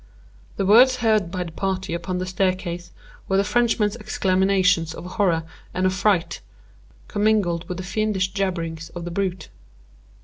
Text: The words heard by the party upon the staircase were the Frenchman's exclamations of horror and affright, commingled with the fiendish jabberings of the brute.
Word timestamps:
The 0.57 0.65
words 0.65 0.95
heard 0.95 1.29
by 1.29 1.43
the 1.43 1.51
party 1.51 1.93
upon 1.93 2.17
the 2.17 2.25
staircase 2.25 2.89
were 3.29 3.37
the 3.37 3.43
Frenchman's 3.43 3.95
exclamations 3.97 4.95
of 4.95 5.05
horror 5.05 5.43
and 5.75 5.85
affright, 5.85 6.41
commingled 7.07 7.69
with 7.69 7.77
the 7.77 7.83
fiendish 7.83 8.29
jabberings 8.29 8.89
of 8.95 9.05
the 9.05 9.11
brute. 9.11 9.49